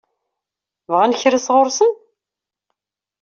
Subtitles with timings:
[0.89, 1.91] Bɣan kra sɣur-sen?